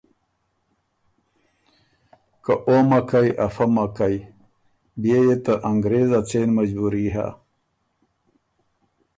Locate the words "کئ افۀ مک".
3.09-3.91